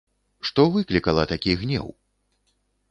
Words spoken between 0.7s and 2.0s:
выклікала такі гнеў?